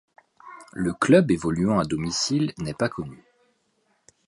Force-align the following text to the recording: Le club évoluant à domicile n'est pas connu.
Le 0.73 0.93
club 0.95 1.29
évoluant 1.29 1.77
à 1.77 1.85
domicile 1.85 2.53
n'est 2.57 2.73
pas 2.73 2.89
connu. 2.89 3.23